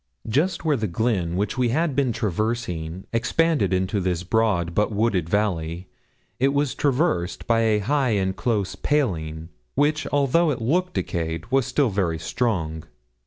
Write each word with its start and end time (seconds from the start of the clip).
Just 0.27 0.65
where 0.65 0.75
the 0.77 0.87
glen 0.87 1.35
which 1.35 1.59
we 1.59 1.69
had 1.69 1.95
been 1.95 2.11
traversing 2.11 3.05
expanded 3.13 3.71
into 3.71 3.99
this 3.99 4.23
broad, 4.23 4.73
but 4.73 4.91
wooded 4.91 5.29
valley, 5.29 5.89
it 6.39 6.55
was 6.55 6.73
traversed 6.73 7.45
by 7.45 7.59
a 7.59 7.77
high 7.81 8.09
and 8.17 8.35
close 8.35 8.73
paling, 8.73 9.49
which, 9.75 10.07
although 10.11 10.49
it 10.49 10.59
looked 10.59 10.95
decayed, 10.95 11.45
was 11.51 11.67
still 11.67 11.91
very 11.91 12.17
strong. 12.17 12.83